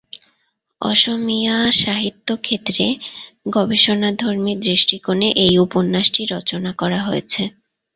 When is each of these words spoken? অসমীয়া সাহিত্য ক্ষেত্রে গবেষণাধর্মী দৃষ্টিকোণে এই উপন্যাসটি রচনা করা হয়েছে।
অসমীয়া 0.81 1.55
সাহিত্য 1.81 2.27
ক্ষেত্রে 2.41 2.85
গবেষণাধর্মী 3.49 4.53
দৃষ্টিকোণে 4.65 5.27
এই 5.43 5.53
উপন্যাসটি 5.65 6.21
রচনা 6.33 6.71
করা 6.73 6.99
হয়েছে। 7.07 7.41